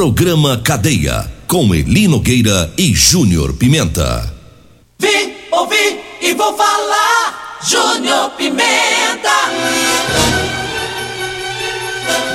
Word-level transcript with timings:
Programa 0.00 0.56
Cadeia. 0.56 1.30
Com 1.46 1.74
Eli 1.74 2.08
Nogueira 2.08 2.72
e 2.78 2.94
Júnior 2.94 3.52
Pimenta. 3.52 4.32
Vi, 4.98 5.36
ouvi 5.52 6.00
e 6.22 6.32
vou 6.32 6.56
falar. 6.56 7.58
Júnior 7.62 8.30
Pimenta. 8.30 9.28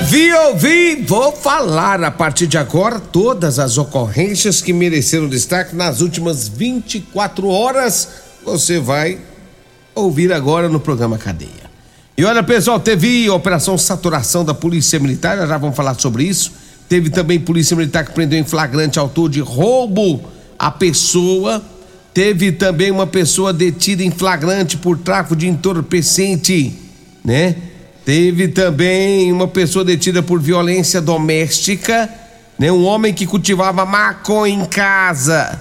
Vi, 0.04 0.32
ouvi, 0.32 1.04
vou 1.08 1.32
falar 1.32 2.04
a 2.04 2.12
partir 2.12 2.46
de 2.46 2.56
agora 2.56 3.00
todas 3.00 3.58
as 3.58 3.80
ocorrências 3.80 4.62
que 4.62 4.72
mereceram 4.72 5.28
destaque 5.28 5.76
nas 5.76 6.02
últimas 6.02 6.48
24 6.48 7.48
horas. 7.48 8.10
Você 8.44 8.80
vai 8.80 9.18
ouvir 9.96 10.32
agora 10.32 10.70
no 10.70 10.80
programa 10.80 11.18
Cadeia. 11.18 11.66
E 12.16 12.24
olha, 12.24 12.44
pessoal, 12.44 12.80
teve 12.80 13.28
operação 13.28 13.76
saturação 13.76 14.46
da 14.46 14.54
Polícia 14.54 15.00
Militar, 15.00 15.48
já 15.48 15.58
vamos 15.58 15.76
falar 15.76 16.00
sobre 16.00 16.26
isso. 16.26 16.64
Teve 16.88 17.10
também 17.10 17.40
Polícia 17.40 17.76
Militar 17.76 18.06
que 18.06 18.14
prendeu 18.14 18.40
em 18.40 18.44
flagrante 18.44 19.00
autor 19.00 19.30
de 19.30 19.40
roubo 19.40 20.22
à 20.58 20.70
pessoa. 20.70 21.64
Teve 22.14 22.52
também 22.52 22.92
uma 22.92 23.08
pessoa 23.08 23.52
detida 23.52 24.04
em 24.04 24.12
flagrante 24.12 24.78
por 24.78 24.98
tráfico 24.98 25.36
de 25.36 25.48
entorpecente, 25.48 26.74
né? 27.24 27.56
Teve 28.06 28.50
também 28.50 29.32
uma 29.32 29.48
pessoa 29.48 29.84
detida 29.84 30.22
por 30.22 30.40
violência 30.40 31.02
doméstica, 31.02 32.08
né? 32.58 32.72
Um 32.72 32.86
homem 32.86 33.14
que 33.14 33.26
cultivava 33.26 33.86
maconha 33.86 34.54
em 34.54 34.66
casa. 34.66 35.60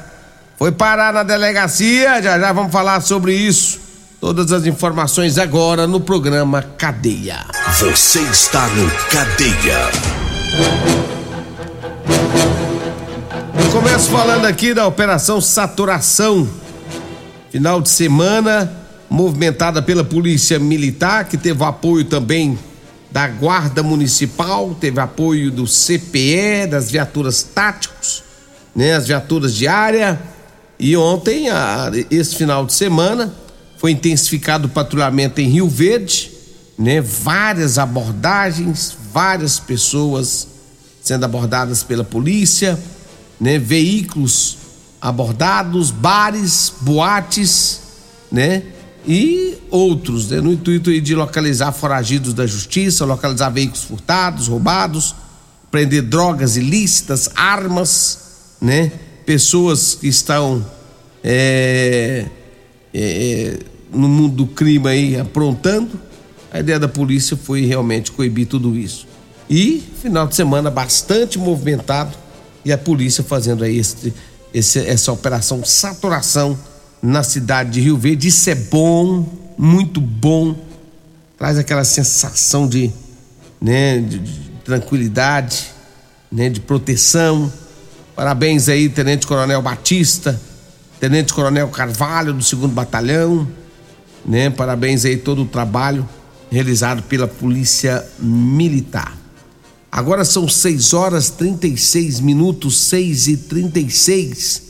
Foi 0.59 0.71
parar 0.71 1.13
na 1.13 1.23
delegacia, 1.23 2.23
já 2.23 2.39
já 2.39 2.53
vamos 2.53 2.71
falar 2.71 3.01
sobre 3.01 3.35
isso. 3.35 3.81
Todas 4.21 4.53
as 4.53 4.67
informações 4.67 5.39
agora 5.39 5.87
no 5.87 6.01
programa 6.01 6.63
Cadeia. 6.63 7.45
Você 7.79 8.21
está 8.21 8.69
no 8.69 8.91
Cadeia. 9.11 11.14
Eu 13.59 13.71
começo 13.73 14.11
falando 14.11 14.45
aqui 14.45 14.75
da 14.75 14.87
Operação 14.87 15.41
Saturação. 15.41 16.49
Final 17.51 17.81
de 17.81 17.89
semana, 17.89 18.73
movimentada 19.09 19.81
pela 19.81 20.03
Polícia 20.03 20.59
Militar, 20.59 21.29
que 21.29 21.37
teve 21.37 21.63
apoio 21.63 22.05
também 22.05 22.59
da 23.11 23.29
Guarda 23.29 23.81
Municipal, 23.83 24.77
teve 24.81 24.99
apoio 24.99 25.51
do 25.51 25.67
CPE, 25.67 26.67
das 26.69 26.91
viaturas 26.91 27.45
táticos, 27.45 28.25
né, 28.75 28.95
as 28.95 29.07
viaturas 29.07 29.55
de 29.55 29.69
área. 29.69 30.21
E 30.81 30.97
ontem, 30.97 31.49
a, 31.49 31.93
esse 32.11 32.35
final 32.35 32.67
de 32.67 32.73
semana, 32.73 33.33
foi 33.79 33.93
intensificado 33.93 34.67
o 34.67 34.71
patrulhamento 34.71 35.41
em 35.41 35.49
Rio 35.49 35.69
Verde, 35.69 36.33
né, 36.77 37.01
várias 37.01 37.79
abordagens, 37.79 38.97
várias 39.13 39.61
pessoas 39.61 40.49
sendo 41.05 41.25
abordadas 41.25 41.83
pela 41.83 42.03
polícia, 42.03 42.81
né, 43.39 43.59
veículos 43.59 44.65
abordados, 45.05 45.91
bares, 45.91 46.73
boates, 46.81 47.83
né? 48.33 48.63
E 49.07 49.59
outros, 49.71 50.31
né? 50.31 50.41
no 50.41 50.51
intuito 50.51 50.99
de 50.99 51.15
localizar 51.15 51.73
foragidos 51.73 52.33
da 52.33 52.47
justiça, 52.47 53.05
localizar 53.05 53.51
veículos 53.51 53.85
furtados, 53.85 54.49
roubados, 54.49 55.15
prender 55.71 56.01
drogas 56.01 56.57
ilícitas, 56.57 57.29
armas, 57.37 58.55
né? 58.63 58.91
Pessoas 59.27 59.95
que 59.95 60.09
estão 60.09 60.65
é, 61.23 62.25
é, 62.95 63.59
no 63.93 64.09
mundo 64.09 64.37
do 64.37 64.47
crime 64.47 64.89
aí 64.89 65.21
aprontando. 65.21 66.01
A 66.51 66.61
ideia 66.61 66.79
da 66.79 66.89
polícia 66.89 67.37
foi 67.37 67.67
realmente 67.67 68.11
coibir 68.11 68.47
tudo 68.47 68.75
isso. 68.75 69.07
E 69.49 69.83
final 70.01 70.27
de 70.27 70.35
semana 70.35 70.71
bastante 70.71 71.39
movimentado 71.39 72.17
e 72.65 72.73
a 72.73 72.79
polícia 72.79 73.23
fazendo 73.23 73.63
aí 73.63 73.79
esse, 73.79 74.15
esse, 74.53 74.79
essa 74.81 75.13
operação 75.13 75.65
saturação 75.65 76.59
na 77.03 77.23
cidade 77.23 77.73
de 77.73 77.81
Rio 77.81 77.99
Verde. 77.99 78.29
Isso 78.29 78.49
é 78.49 78.55
bom, 78.55 79.29
muito 79.59 80.01
bom. 80.01 80.57
Traz 81.37 81.59
aquela 81.59 81.85
sensação 81.85 82.67
de, 82.67 82.91
né, 83.61 83.99
de, 83.99 84.19
de 84.19 84.41
tranquilidade, 84.65 85.67
né, 86.33 86.49
de 86.49 86.61
proteção. 86.61 87.53
Parabéns 88.17 88.69
aí, 88.69 88.89
Tenente 88.89 89.27
Coronel 89.27 89.61
Batista, 89.61 90.41
Tenente 90.99 91.35
Coronel 91.35 91.69
Carvalho 91.69 92.33
do 92.33 92.43
segundo 92.43 92.73
Batalhão, 92.73 93.47
né? 94.25 94.49
Parabéns 94.49 95.05
aí 95.05 95.17
todo 95.17 95.43
o 95.43 95.47
trabalho 95.47 96.09
realizado 96.51 97.03
pela 97.03 97.27
Polícia 97.27 98.07
Militar. 98.19 99.24
Agora 99.97 100.25
são 100.25 100.49
6 100.49 100.93
horas 100.93 101.31
36 101.31 102.19
minutos, 102.19 102.77
6 102.79 103.29
e 103.29 103.37
36. 103.37 104.63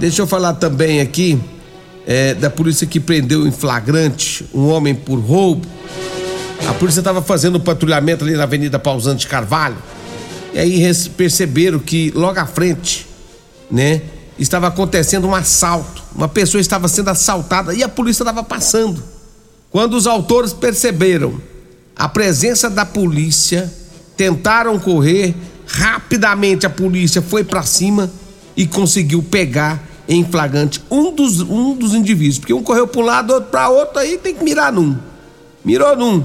Deixa 0.00 0.22
eu 0.22 0.26
falar 0.26 0.54
também 0.54 1.02
aqui 1.02 1.38
é, 2.06 2.32
da 2.32 2.48
polícia 2.48 2.86
que 2.86 2.98
prendeu 2.98 3.46
em 3.46 3.52
flagrante 3.52 4.46
um 4.54 4.68
homem 4.68 4.94
por 4.94 5.18
roubo. 5.18 5.68
A 6.66 6.72
polícia 6.72 7.00
estava 7.00 7.20
fazendo 7.20 7.58
um 7.58 7.60
patrulhamento 7.60 8.24
ali 8.24 8.32
na 8.32 8.44
Avenida 8.44 8.78
Pausante 8.78 9.26
Carvalho. 9.26 9.76
E 10.54 10.58
aí 10.58 10.94
perceberam 11.14 11.78
que 11.78 12.10
logo 12.12 12.40
à 12.40 12.46
frente, 12.46 13.06
né, 13.70 14.00
estava 14.38 14.66
acontecendo 14.66 15.26
um 15.26 15.34
assalto. 15.34 16.02
Uma 16.14 16.26
pessoa 16.26 16.58
estava 16.58 16.88
sendo 16.88 17.10
assaltada 17.10 17.74
e 17.74 17.82
a 17.82 17.88
polícia 17.90 18.22
estava 18.22 18.42
passando. 18.42 19.04
Quando 19.70 19.92
os 19.92 20.06
autores 20.06 20.54
perceberam 20.54 21.38
a 21.96 22.08
presença 22.08 22.68
da 22.68 22.84
polícia, 22.84 23.72
tentaram 24.16 24.78
correr, 24.78 25.34
rapidamente 25.66 26.66
a 26.66 26.70
polícia 26.70 27.22
foi 27.22 27.44
para 27.44 27.62
cima 27.62 28.10
e 28.56 28.66
conseguiu 28.66 29.22
pegar 29.22 29.82
em 30.08 30.24
flagrante 30.24 30.82
um 30.90 31.14
dos, 31.14 31.40
um 31.40 31.74
dos 31.74 31.94
indivíduos, 31.94 32.38
porque 32.38 32.52
um 32.52 32.62
correu 32.62 32.86
para 32.86 33.00
um 33.00 33.04
lado, 33.04 33.32
outro 33.32 33.50
para 33.50 33.68
outro, 33.68 33.98
aí 33.98 34.18
tem 34.18 34.34
que 34.34 34.44
mirar 34.44 34.72
num. 34.72 34.96
Mirou 35.64 35.96
num. 35.96 36.24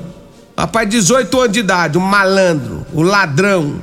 Rapaz, 0.57 0.89
18 0.89 1.39
anos 1.39 1.53
de 1.53 1.59
idade, 1.59 1.97
um 1.97 2.01
malandro, 2.01 2.85
o 2.93 2.99
um 2.99 3.03
ladrão, 3.03 3.81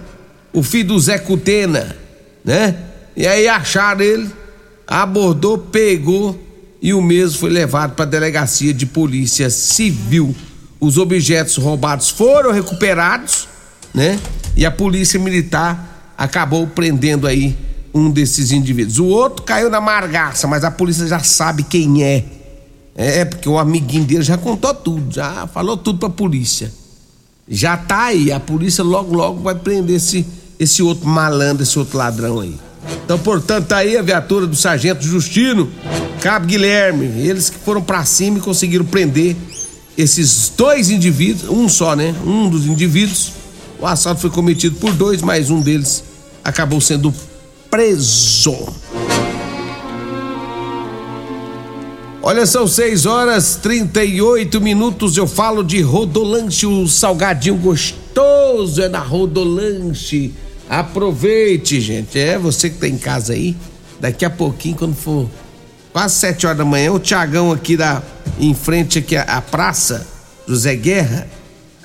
o 0.53 0.63
filho 0.63 0.89
do 0.89 0.99
Zé 1.01 1.19
Cutena, 1.19 1.97
né? 2.45 2.77
E 3.17 3.27
aí 3.27 3.49
acharam 3.49 4.03
ele, 4.03 4.31
abordou, 4.87 5.57
pegou 5.57 6.39
e 6.83 6.93
o 6.93 7.01
mesmo 7.01 7.39
foi 7.39 7.51
levado 7.51 7.95
para 7.95 8.05
a 8.05 8.09
delegacia 8.09 8.75
de 8.75 8.85
polícia 8.85 9.49
civil. 9.49 10.37
Os 10.79 10.99
objetos 10.99 11.57
roubados 11.57 12.11
foram 12.11 12.53
recuperados, 12.53 13.49
né? 13.95 14.19
E 14.57 14.65
a 14.65 14.71
polícia 14.71 15.19
militar 15.19 16.15
acabou 16.17 16.67
prendendo 16.67 17.27
aí 17.27 17.57
um 17.95 18.11
desses 18.11 18.53
indivíduos. 18.53 18.99
O 18.99 19.07
outro 19.07 19.43
caiu 19.43 19.71
na 19.71 19.81
margaça, 19.81 20.47
mas 20.47 20.65
a 20.65 20.71
polícia 20.71 21.07
já 21.07 21.21
sabe 21.21 21.63
quem 21.63 22.03
é. 22.03 22.25
É, 22.95 23.25
porque 23.25 23.49
o 23.49 23.59
amiguinho 23.59 24.05
dele 24.05 24.23
já 24.23 24.39
contou 24.39 24.73
tudo, 24.73 25.15
já 25.15 25.47
falou 25.49 25.77
tudo 25.77 25.99
pra 25.99 26.09
polícia. 26.09 26.73
Já 27.49 27.77
tá 27.77 28.05
aí, 28.07 28.33
a 28.33 28.41
polícia 28.41 28.83
logo, 28.83 29.15
logo 29.15 29.43
vai 29.43 29.55
prender 29.55 29.97
esse, 29.97 30.27
esse 30.59 30.83
outro 30.83 31.07
malandro, 31.07 31.63
esse 31.63 31.79
outro 31.79 31.99
ladrão 31.99 32.41
aí. 32.41 32.59
Então, 33.05 33.19
portanto, 33.19 33.67
tá 33.67 33.79
aí 33.79 33.97
a 33.97 34.03
viatura 34.03 34.47
do 34.47 34.57
Sargento 34.57 35.05
Justino, 35.05 35.71
Cabo 36.21 36.47
Guilherme, 36.47 37.05
eles 37.05 37.51
que 37.51 37.59
foram 37.59 37.83
para 37.83 38.05
cima 38.05 38.39
e 38.39 38.41
conseguiram 38.41 38.85
prender 38.85 39.37
esses 39.97 40.53
dois 40.57 40.91
indivíduos, 40.91 41.51
um 41.51 41.69
só, 41.69 41.97
né? 41.97 42.15
Um 42.25 42.49
dos 42.49 42.67
indivíduos. 42.67 43.33
O 43.79 43.87
assalto 43.87 44.21
foi 44.21 44.31
cometido 44.31 44.77
por 44.77 44.93
dois, 44.93 45.23
mas 45.23 45.51
um 45.51 45.61
deles 45.61 46.05
acabou 46.43 46.81
sendo 46.81 47.13
preso. 47.71 48.57
Olha, 52.23 52.45
são 52.45 52.67
6 52.67 53.07
horas 53.07 53.57
38 53.63 54.61
minutos. 54.61 55.17
Eu 55.17 55.29
falo 55.29 55.63
de 55.63 55.81
Rodolanche, 55.81 56.67
o 56.67 56.89
salgadinho 56.89 57.57
gostoso 57.57 58.83
é 58.83 58.89
na 58.89 58.99
Rodolanche. 58.99 60.35
Aproveite, 60.69 61.81
gente. 61.81 62.19
É 62.19 62.37
você 62.37 62.69
que 62.69 62.79
tá 62.79 62.89
em 62.89 62.99
casa 62.99 63.33
aí. 63.33 63.55
Daqui 64.01 64.25
a 64.25 64.31
pouquinho, 64.31 64.77
quando 64.77 64.97
for 64.97 65.29
quase 65.97 66.17
7 66.17 66.47
horas 66.47 66.59
da 66.59 66.65
manhã, 66.67 66.93
o 66.93 66.99
Tiagão 66.99 67.51
aqui 67.51 67.75
da 67.75 68.03
em 68.39 68.53
frente 68.53 68.99
aqui 68.99 69.17
à 69.17 69.41
praça 69.41 70.07
José 70.47 70.77
Guerra, 70.77 71.27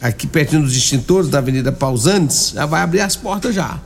aqui 0.01 0.27
pertinho 0.27 0.63
dos 0.63 0.75
extintores 0.75 1.29
da 1.29 1.37
Avenida 1.37 1.71
Pausantes, 1.71 2.51
já 2.53 2.65
vai 2.65 2.81
abrir 2.81 2.99
as 2.99 3.15
portas 3.15 3.55
já. 3.55 3.79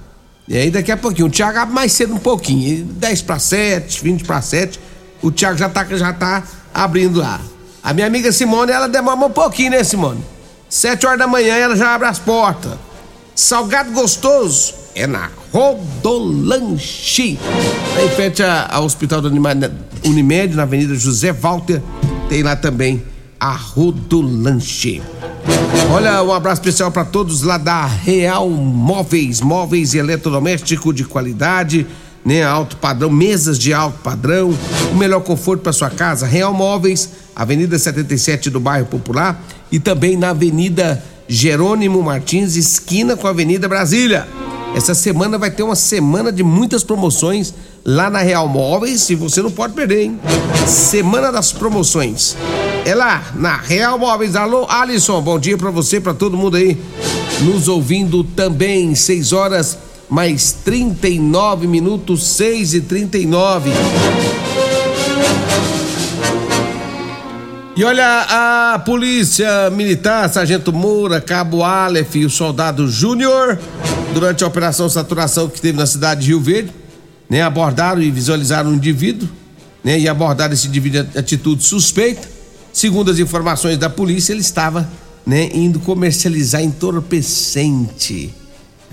E 0.48 0.58
aí 0.58 0.72
daqui 0.72 0.92
a 0.92 0.98
pouquinho, 0.98 1.28
o 1.28 1.30
Tiago 1.30 1.60
abre 1.60 1.76
mais 1.76 1.92
cedo 1.92 2.16
um 2.16 2.18
pouquinho, 2.18 2.86
10 2.86 3.22
para 3.22 3.38
7, 3.38 4.04
20 4.04 4.24
para 4.24 4.42
7, 4.42 4.80
o 5.22 5.30
Tiago 5.30 5.60
já 5.60 5.70
tá, 5.70 5.86
já 5.92 6.12
tá 6.12 6.42
abrindo 6.74 7.20
lá. 7.20 7.40
A 7.84 7.94
minha 7.94 8.08
amiga 8.08 8.32
Simone, 8.32 8.72
ela 8.72 8.90
demora 8.90 9.20
um 9.28 9.30
pouquinho, 9.30 9.70
né, 9.70 9.84
Simone? 9.84 10.26
7 10.68 11.06
horas 11.06 11.20
da 11.20 11.28
manhã 11.28 11.54
ela 11.54 11.76
já 11.76 11.94
abre 11.94 12.08
as 12.08 12.18
portas. 12.18 12.74
Salgado 13.36 13.92
gostoso 13.92 14.74
é 14.96 15.06
na 15.06 15.30
Rodolanche. 15.52 17.38
Aí 17.98 18.10
frente 18.16 18.42
ao 18.42 18.86
Hospital 18.86 19.22
do 19.22 19.28
Unimed, 19.28 20.56
na 20.56 20.64
Avenida 20.64 20.96
José 20.96 21.34
Walter, 21.34 21.82
tem 22.30 22.42
lá 22.42 22.56
também 22.56 23.04
a 23.40 23.52
Rodolanche. 23.52 25.02
Olha, 25.92 26.24
um 26.24 26.34
abraço 26.34 26.62
especial 26.62 26.92
para 26.92 27.06
todos 27.06 27.44
lá 27.44 27.58
da 27.58 27.86
Real 27.86 28.50
Móveis, 28.50 29.42
móveis 29.42 29.94
e 29.94 29.98
eletrodoméstico 29.98 30.94
de 30.94 31.04
qualidade, 31.04 31.86
né? 32.26 32.44
Alto 32.44 32.78
padrão, 32.78 33.10
mesas 33.10 33.60
de 33.60 33.74
alto 33.74 34.00
padrão, 34.00 34.58
o 34.92 34.96
melhor 34.96 35.22
conforto 35.22 35.62
para 35.62 35.74
sua 35.74 35.90
casa. 35.90 36.26
Real 36.26 36.54
Móveis, 36.54 37.12
Avenida 37.36 37.78
77 37.78 38.50
do 38.50 38.60
bairro 38.60 38.88
Popular 38.88 39.44
e 39.72 39.80
também 39.80 40.18
na 40.18 40.30
Avenida 40.30 41.04
Jerônimo 41.28 42.02
Martins, 42.02 42.56
esquina 42.56 43.16
com 43.16 43.28
a 43.28 43.32
Avenida 43.32 43.68
Brasília. 43.68 44.28
Essa 44.76 44.94
semana 44.94 45.38
vai 45.38 45.50
ter 45.50 45.64
uma 45.64 45.76
semana 45.76 46.34
de 46.34 46.44
muitas 46.44 46.84
promoções 46.84 47.54
lá 47.86 48.10
na 48.10 48.20
Real 48.20 48.46
Móveis 48.46 49.10
e 49.10 49.16
você 49.16 49.42
não 49.42 49.50
pode 49.50 49.74
perder, 49.74 50.04
hein? 50.04 50.20
Semana 50.68 51.32
das 51.32 51.54
promoções. 51.54 52.36
É 52.84 52.94
lá 52.94 53.24
na 53.36 53.56
Real 53.56 53.98
Móveis. 53.98 54.36
Alô, 54.36 54.66
Alisson, 54.68 55.22
bom 55.22 55.40
dia 55.40 55.58
para 55.58 55.72
você, 55.72 56.02
para 56.02 56.14
todo 56.14 56.36
mundo 56.36 56.58
aí 56.58 56.78
nos 57.40 57.70
ouvindo 57.70 58.22
também. 58.22 58.94
6 58.94 59.32
horas 59.32 59.78
mais 60.10 60.52
39 60.66 61.68
minutos, 61.68 62.28
6 62.28 62.74
e 62.74 62.82
39. 62.82 63.72
E 67.78 67.84
olha, 67.84 68.74
a 68.74 68.80
polícia 68.80 69.70
militar, 69.70 70.32
Sargento 70.32 70.72
Moura, 70.72 71.20
Cabo 71.20 71.62
Aleph 71.62 72.16
e 72.16 72.24
o 72.24 72.30
soldado 72.30 72.88
Júnior, 72.88 73.60
durante 74.14 74.46
a 74.46 74.48
operação 74.48 74.88
saturação 74.88 75.50
que 75.50 75.60
teve 75.60 75.78
na 75.78 75.86
cidade 75.86 76.22
de 76.22 76.28
Rio 76.28 76.40
Verde, 76.40 76.72
né, 77.30 77.42
abordaram 77.42 78.02
e 78.02 78.10
visualizaram 78.10 78.70
um 78.70 78.76
indivíduo, 78.76 79.28
né, 79.84 80.00
e 80.00 80.08
abordaram 80.08 80.54
esse 80.54 80.70
indivíduo 80.70 81.04
de 81.04 81.20
atitude 81.20 81.66
suspeita. 81.66 82.26
Segundo 82.72 83.12
as 83.12 83.20
informações 83.20 83.78
da 83.78 83.90
polícia, 83.90 84.32
ele 84.32 84.40
estava, 84.40 84.90
né, 85.26 85.50
indo 85.54 85.78
comercializar 85.82 86.64
entorpecente. 86.64 88.34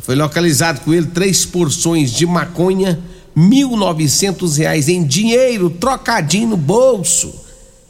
Foi 0.01 0.17
localizado 0.17 0.81
com 0.81 0.93
ele 0.93 1.07
três 1.07 1.47
porções 1.47 2.11
de 2.11 2.27
maconha, 2.27 2.99
mil 3.33 3.77
novecentos 3.77 4.57
reais 4.57 4.89
em 4.89 5.05
dinheiro, 5.05 5.71
trocadinho 5.71 6.49
no 6.49 6.57
bolso. 6.57 7.42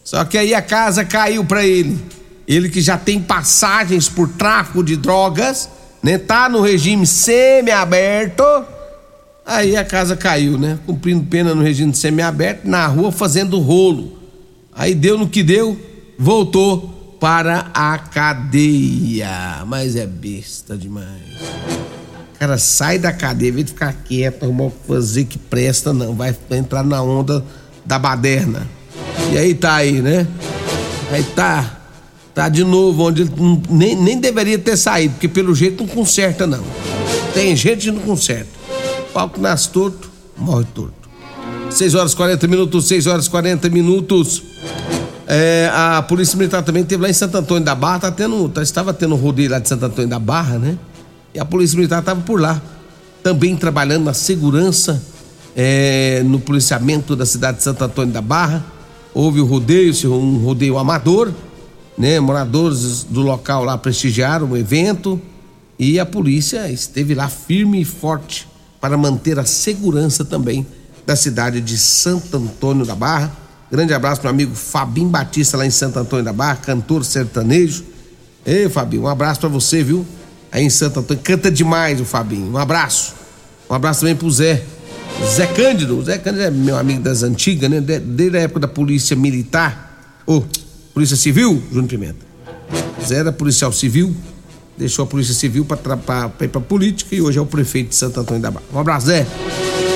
Só 0.04 0.25
que 0.25 0.37
aí 0.37 0.54
a 0.54 0.62
casa 0.62 1.04
caiu 1.04 1.44
para 1.44 1.64
ele. 1.64 1.99
Ele 2.46 2.69
que 2.69 2.81
já 2.81 2.99
tem 2.99 3.20
passagens 3.20 4.08
por 4.08 4.28
tráfico 4.28 4.82
de 4.82 4.96
drogas, 4.96 5.69
né? 6.02 6.19
Tá 6.19 6.49
no 6.49 6.60
regime 6.60 7.06
semi-aberto. 7.06 8.43
Aí 9.46 9.76
a 9.76 9.84
casa 9.84 10.16
caiu, 10.16 10.58
né? 10.58 10.78
Cumprindo 10.87 11.25
pena 11.25 11.54
no 11.54 11.62
regime 11.62 11.94
semi-aberto, 11.94 12.69
na 12.69 12.87
rua 12.87 13.12
fazendo 13.12 13.58
rolo. 13.58 14.19
Aí 14.75 14.94
deu 14.94 15.19
no 15.19 15.28
que 15.28 15.43
deu, 15.43 15.78
voltou 16.19 17.16
para 17.20 17.70
a 17.72 17.98
cadeia. 17.98 19.64
Mas 19.66 19.94
é 19.94 20.06
besta 20.06 20.76
demais. 20.76 21.22
Cara, 22.38 22.58
sai 22.58 22.98
da 22.98 23.12
cadeia, 23.12 23.52
vem 23.52 23.64
ficar 23.64 23.93
quieto, 23.93 24.43
arrumar 24.43 24.70
fazer 24.88 25.26
que 25.26 25.38
presta, 25.38 25.93
não. 25.93 26.14
Vai 26.16 26.37
entrar 26.50 26.82
na 26.82 27.00
onda 27.00 27.44
da 27.87 27.98
baderna. 28.00 28.66
E 29.32 29.38
aí 29.38 29.55
tá 29.55 29.76
aí, 29.76 30.02
né? 30.02 30.26
Aí 31.11 31.23
tá. 31.23 31.79
Tá 32.34 32.50
de 32.50 32.62
novo 32.64 33.05
onde 33.05 33.23
ele 33.23 33.32
nem, 33.70 33.96
nem 33.96 34.20
deveria 34.20 34.58
ter 34.58 34.76
saído, 34.76 35.14
porque 35.14 35.26
pelo 35.26 35.55
jeito 35.55 35.82
não 35.82 35.88
conserta, 35.88 36.46
não. 36.46 36.62
Tem 37.32 37.56
gente 37.56 37.87
que 37.87 37.90
não 37.90 38.02
conserta. 38.02 38.50
Pau 39.14 39.31
que 39.31 39.40
nasce 39.40 39.70
torto, 39.70 40.11
morre 40.37 40.67
torto. 40.75 40.93
6 41.70 41.94
horas 41.94 42.14
40 42.14 42.46
minutos, 42.46 42.87
6 42.88 43.06
horas 43.06 43.26
40 43.26 43.70
minutos. 43.70 44.43
É, 45.26 45.70
a 45.73 46.02
Polícia 46.02 46.37
Militar 46.37 46.62
também 46.62 46.84
teve 46.84 47.02
lá 47.02 47.08
em 47.08 47.14
Santo 47.14 47.38
Antônio 47.38 47.64
da 47.64 47.75
Barra, 47.75 48.00
tá 48.00 48.11
tendo, 48.11 48.50
tá, 48.50 48.62
estava 48.62 48.93
tendo 48.93 49.14
um 49.14 49.19
rodeio 49.19 49.50
lá 49.50 49.58
de 49.58 49.67
Santo 49.67 49.87
Antônio 49.87 50.11
da 50.11 50.19
Barra, 50.19 50.58
né? 50.58 50.76
E 51.32 51.40
a 51.40 51.44
Polícia 51.46 51.75
Militar 51.76 52.00
estava 52.00 52.20
por 52.20 52.38
lá, 52.38 52.61
também 53.23 53.56
trabalhando 53.56 54.05
na 54.05 54.12
segurança, 54.12 55.02
é, 55.56 56.23
no 56.23 56.38
policiamento 56.38 57.17
da 57.17 57.25
cidade 57.25 57.58
de 57.58 57.62
Santo 57.62 57.82
Antônio 57.82 58.12
da 58.12 58.20
Barra 58.20 58.62
houve 59.14 59.40
o 59.40 59.44
rodeio, 59.44 59.92
um 60.10 60.38
rodeio 60.38 60.78
amador, 60.78 61.32
né? 61.96 62.18
Moradores 62.20 63.04
do 63.04 63.20
local 63.20 63.64
lá 63.64 63.76
prestigiaram 63.76 64.50
o 64.50 64.56
evento 64.56 65.20
e 65.78 65.98
a 65.98 66.06
polícia 66.06 66.70
esteve 66.70 67.14
lá 67.14 67.28
firme 67.28 67.80
e 67.80 67.84
forte 67.84 68.48
para 68.80 68.96
manter 68.96 69.38
a 69.38 69.44
segurança 69.44 70.24
também 70.24 70.66
da 71.06 71.16
cidade 71.16 71.60
de 71.60 71.76
Santo 71.78 72.36
Antônio 72.36 72.84
da 72.84 72.94
Barra. 72.94 73.32
Grande 73.70 73.94
abraço 73.94 74.20
para 74.20 74.28
o 74.28 74.30
amigo 74.30 74.54
Fabinho 74.54 75.08
Batista 75.08 75.56
lá 75.56 75.66
em 75.66 75.70
Santo 75.70 75.98
Antônio 75.98 76.24
da 76.24 76.32
Barra, 76.32 76.56
cantor 76.56 77.04
sertanejo. 77.04 77.84
Ei, 78.44 78.68
Fabinho, 78.68 79.02
um 79.02 79.08
abraço 79.08 79.40
para 79.40 79.48
você, 79.48 79.82
viu? 79.82 80.04
Aí 80.50 80.64
em 80.64 80.70
Santo 80.70 81.00
Antônio, 81.00 81.22
canta 81.22 81.50
demais 81.50 82.00
o 82.00 82.04
Fabinho. 82.04 82.52
Um 82.52 82.58
abraço. 82.58 83.14
Um 83.70 83.74
abraço 83.74 84.00
também 84.00 84.14
pro 84.14 84.30
Zé, 84.30 84.62
Zé 85.26 85.46
Cândido, 85.46 86.02
Zé 86.02 86.19
Cândido 86.19 86.44
é 86.44 86.50
meu 86.50 86.76
amigo 86.76 87.00
das 87.00 87.22
antigas, 87.22 87.70
né? 87.70 87.80
Desde 87.80 88.36
a 88.36 88.40
época 88.40 88.60
da 88.60 88.69
polícia 88.69 89.16
militar, 89.16 90.22
ou 90.26 90.46
polícia 90.92 91.16
civil, 91.16 91.62
Júnior 91.70 91.88
Pimenta. 91.88 92.26
Zé 93.04 93.16
era 93.16 93.32
policial 93.32 93.72
civil, 93.72 94.14
deixou 94.76 95.05
a 95.05 95.06
polícia 95.06 95.34
civil 95.34 95.64
para 95.64 96.31
ir 96.41 96.48
pra 96.48 96.60
política 96.60 97.14
e 97.14 97.22
hoje 97.22 97.38
é 97.38 97.41
o 97.41 97.46
prefeito 97.46 97.91
de 97.91 97.96
Santo 97.96 98.20
Antônio 98.20 98.43
da 98.43 98.50
Barra. 98.50 98.64
Um 98.72 98.79
abraço, 98.79 99.06
Zé. 99.06 99.26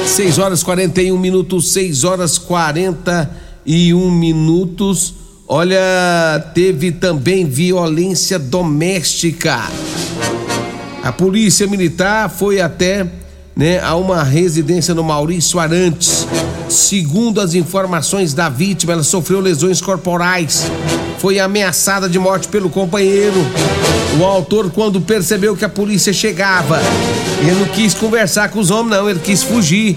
6 0.06 0.38
horas 0.38 0.62
41 0.62 1.18
minutos, 1.18 1.73
6 1.73 2.04
horas 2.04 2.38
41 2.38 4.11
minutos. 4.11 5.14
Olha, 5.49 6.50
teve 6.54 6.92
também 6.92 7.45
violência 7.45 8.38
doméstica. 8.38 9.68
A 11.02 11.12
polícia 11.12 11.66
militar 11.66 12.30
foi 12.30 12.61
até 12.61 13.06
né, 13.56 13.80
a 13.80 13.96
uma 13.96 14.22
residência 14.22 14.94
no 14.94 15.02
Maurício 15.02 15.58
Arantes. 15.58 16.28
Segundo 16.68 17.40
as 17.40 17.54
informações 17.54 18.34
da 18.34 18.50
vítima, 18.50 18.92
ela 18.92 19.02
sofreu 19.02 19.40
lesões 19.40 19.80
corporais. 19.80 20.70
Foi 21.18 21.38
ameaçada 21.38 22.08
de 22.08 22.18
morte 22.18 22.48
pelo 22.48 22.68
companheiro. 22.68 23.38
O 24.20 24.25
autor, 24.25 24.70
quando 24.70 25.00
percebeu 25.00 25.56
que 25.56 25.64
a 25.64 25.68
polícia 25.68 26.12
chegava, 26.12 26.78
ele 27.40 27.52
não 27.52 27.66
quis 27.66 27.94
conversar 27.94 28.50
com 28.50 28.58
os 28.58 28.70
homens, 28.70 28.90
não, 28.90 29.08
ele 29.08 29.20
quis 29.20 29.42
fugir. 29.42 29.96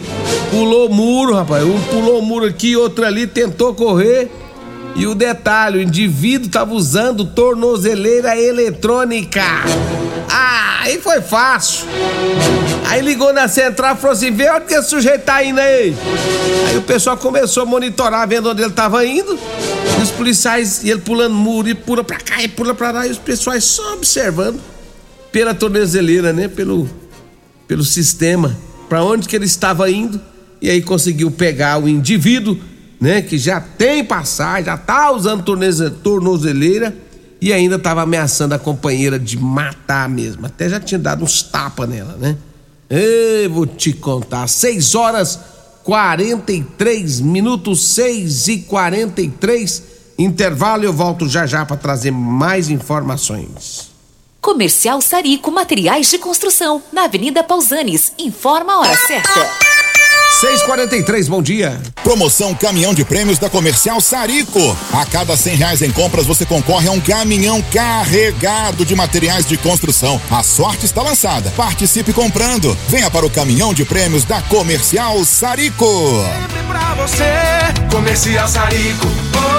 Pulou 0.49 0.87
o 0.87 0.93
muro, 0.93 1.33
rapaz. 1.33 1.63
Um 1.65 1.79
pulou 1.81 2.19
o 2.19 2.21
muro 2.21 2.45
aqui, 2.45 2.77
outro 2.77 3.05
ali, 3.05 3.27
tentou 3.27 3.73
correr. 3.73 4.31
E 4.95 5.05
o 5.05 5.13
detalhe, 5.13 5.79
o 5.79 5.81
indivíduo 5.81 6.47
estava 6.47 6.73
usando 6.73 7.25
tornozeleira 7.25 8.39
eletrônica. 8.39 9.41
Ah, 10.29 10.58
aí 10.79 10.99
foi 10.99 11.21
fácil. 11.21 11.85
Aí 12.87 13.01
ligou 13.01 13.33
na 13.33 13.47
central 13.47 13.95
e 13.95 13.97
falou 13.97 14.13
assim: 14.13 14.31
vê 14.31 14.49
onde 14.49 14.65
que 14.65 14.73
esse 14.73 14.89
sujeito 14.89 15.23
tá 15.23 15.43
indo 15.43 15.59
aí. 15.59 15.95
Aí 16.69 16.77
o 16.77 16.81
pessoal 16.81 17.17
começou 17.17 17.63
a 17.63 17.65
monitorar, 17.65 18.27
vendo 18.27 18.49
onde 18.49 18.61
ele 18.61 18.71
tava 18.71 19.05
indo. 19.05 19.37
E 19.99 20.01
os 20.01 20.11
policiais, 20.11 20.83
e 20.83 20.89
ele 20.89 21.01
pulando 21.01 21.35
muro, 21.35 21.69
e 21.69 21.75
pula 21.75 22.03
pra 22.03 22.17
cá, 22.17 22.41
e 22.41 22.47
pula 22.47 22.73
pra 22.73 22.91
lá, 22.91 23.07
e 23.07 23.11
os 23.11 23.17
pessoais 23.17 23.63
só 23.63 23.93
observando 23.93 24.59
pela 25.31 25.53
tornezeleira, 25.53 26.33
né? 26.33 26.47
Pelo, 26.47 26.89
pelo 27.67 27.83
sistema, 27.83 28.57
para 28.87 29.03
onde 29.03 29.27
que 29.27 29.35
ele 29.35 29.45
estava 29.45 29.89
indo. 29.91 30.19
E 30.61 30.69
aí 30.69 30.81
conseguiu 30.81 31.29
pegar 31.31 31.81
o 31.81 31.87
indivíduo, 31.87 32.57
né? 32.99 33.21
Que 33.21 33.37
já 33.37 33.61
tem 33.61 34.03
passagem, 34.03 34.65
já 34.65 34.77
tá 34.77 35.11
usando 35.11 35.43
tornozeleira 36.01 37.08
e 37.41 37.53
ainda 37.53 37.75
estava 37.75 38.01
ameaçando 38.01 38.53
a 38.53 38.59
companheira 38.59 39.17
de 39.17 39.37
matar 39.37 40.09
mesmo. 40.09 40.45
Até 40.45 40.69
já 40.69 40.79
tinha 40.79 40.99
dado 40.99 41.23
uns 41.23 41.41
tapas 41.41 41.87
nela, 41.87 42.17
né? 42.17 42.37
Vou 43.49 43.65
te 43.65 43.93
contar. 43.93 44.47
6 44.47 44.95
horas 44.95 45.39
43 45.83 47.21
minutos, 47.21 47.85
6 47.93 48.47
e 48.47 48.57
43 48.59 49.99
Intervalo, 50.19 50.83
eu 50.83 50.91
volto 50.91 51.29
já 51.29 51.45
já 51.45 51.65
para 51.65 51.77
trazer 51.77 52.11
mais 52.11 52.69
informações. 52.69 53.89
Comercial 54.41 54.99
Sarico 54.99 55.49
Materiais 55.49 56.09
de 56.09 56.17
Construção, 56.17 56.83
na 56.91 57.05
Avenida 57.05 57.41
Pausanes. 57.41 58.11
Informa 58.19 58.73
a 58.73 58.79
hora 58.79 58.97
certa. 58.97 59.68
643, 60.39 61.27
bom 61.27 61.41
dia. 61.41 61.77
Promoção 62.01 62.55
Caminhão 62.55 62.93
de 62.93 63.03
Prêmios 63.03 63.37
da 63.37 63.49
Comercial 63.49 63.99
Sarico. 63.99 64.77
A 64.93 65.05
cada 65.05 65.35
cem 65.35 65.57
reais 65.57 65.81
em 65.81 65.91
compras 65.91 66.25
você 66.25 66.45
concorre 66.45 66.87
a 66.87 66.91
um 66.93 67.01
caminhão 67.01 67.61
carregado 67.63 68.85
de 68.85 68.95
materiais 68.95 69.45
de 69.45 69.57
construção. 69.57 70.19
A 70.31 70.41
sorte 70.41 70.85
está 70.85 71.01
lançada. 71.01 71.51
Participe 71.57 72.13
comprando. 72.13 72.77
Venha 72.87 73.11
para 73.11 73.25
o 73.25 73.29
Caminhão 73.29 73.73
de 73.73 73.83
Prêmios 73.83 74.23
da 74.23 74.41
Comercial 74.43 75.25
Sarico. 75.25 75.85
Sempre 76.23 76.63
pra 76.63 76.93
você, 76.93 77.25
Comercial 77.91 78.47
Sarico. 78.47 79.07
Oh, 79.35 79.58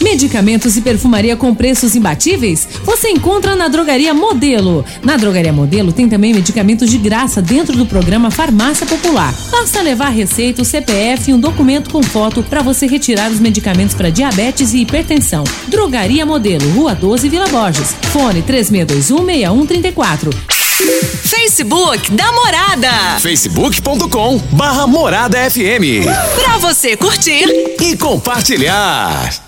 Medicamentos 0.00 0.76
e 0.76 0.80
perfumaria 0.80 1.36
com 1.36 1.54
preços 1.54 1.96
imbatíveis? 1.96 2.68
Você 2.84 3.08
encontra 3.08 3.56
na 3.56 3.68
Drogaria 3.68 4.14
Modelo. 4.14 4.84
Na 5.02 5.16
Drogaria 5.16 5.52
Modelo 5.52 5.92
tem 5.92 6.08
também 6.08 6.32
medicamentos 6.32 6.90
de 6.90 6.98
graça 6.98 7.42
dentro 7.42 7.76
do 7.76 7.84
programa 7.84 8.30
Farmácia 8.30 8.86
Popular. 8.86 9.34
Basta 9.50 9.82
levar 9.82 10.10
receita, 10.10 10.62
o 10.62 10.64
CPF 10.64 11.30
e 11.30 11.34
um 11.34 11.40
documento 11.40 11.90
com 11.90 12.02
foto 12.02 12.42
para 12.42 12.62
você 12.62 12.86
retirar 12.86 13.30
os 13.30 13.40
medicamentos 13.40 13.94
para 13.94 14.10
diabetes 14.10 14.72
e 14.72 14.78
hipertensão. 14.78 15.42
Drogaria 15.66 16.24
Modelo, 16.24 16.68
Rua 16.70 16.94
12, 16.94 17.28
Vila 17.28 17.48
Borges. 17.48 17.94
Fone 18.12 18.42
3621 18.42 19.24
6134. 19.24 20.30
Facebook 21.24 22.12
da 22.12 22.30
Morada. 22.30 23.18
facebook.com 23.20 24.38
barra 24.52 24.86
Morada 24.86 25.38
FM. 25.50 26.06
Pra 26.36 26.58
você 26.58 26.96
curtir 26.96 27.46
e 27.80 27.96
compartilhar. 27.96 29.47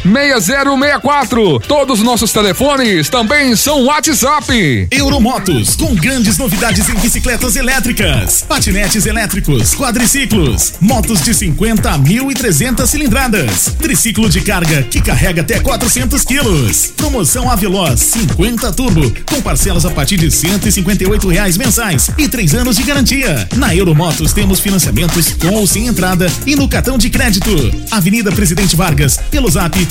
6064. 0.03 1.59
Todos 1.59 1.99
os 1.99 2.05
nossos 2.05 2.31
telefones 2.31 3.09
também 3.09 3.55
são 3.55 3.85
WhatsApp. 3.85 4.87
Euromotos, 4.91 5.75
com 5.75 5.93
grandes 5.95 6.37
novidades 6.37 6.89
em 6.89 6.95
bicicletas 6.95 7.55
elétricas, 7.55 8.43
patinetes 8.47 9.05
elétricos, 9.05 9.75
quadriciclos, 9.75 10.73
motos 10.79 11.21
de 11.21 11.33
50 11.33 11.89
a 11.89 11.99
1.300 11.99 12.87
cilindradas, 12.87 13.75
triciclo 13.79 14.29
de 14.29 14.41
carga 14.41 14.83
que 14.83 15.01
carrega 15.01 15.41
até 15.41 15.59
400 15.59 16.25
quilos. 16.25 16.93
Promoção 16.97 17.49
Aveloz 17.49 17.99
50 17.99 18.71
Turbo, 18.73 19.13
com 19.25 19.41
parcelas 19.41 19.85
a 19.85 19.91
partir 19.91 20.17
de 20.17 20.31
158 20.31 21.27
reais 21.27 21.57
mensais 21.57 22.09
e 22.17 22.27
três 22.27 22.53
anos 22.53 22.75
de 22.77 22.83
garantia. 22.83 23.47
Na 23.55 23.75
Euromotos 23.75 24.33
temos 24.33 24.59
financiamentos 24.59 25.33
com 25.33 25.51
ou 25.55 25.67
sem 25.67 25.87
entrada 25.87 26.31
e 26.45 26.55
no 26.55 26.67
cartão 26.67 26.97
de 26.97 27.09
crédito. 27.09 27.51
Avenida 27.91 28.31
Presidente 28.31 28.75
Vargas, 28.75 29.19
pelo 29.29 29.49
zap 29.49 29.90